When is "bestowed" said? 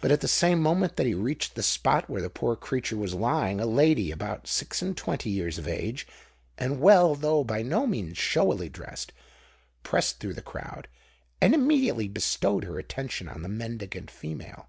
12.06-12.62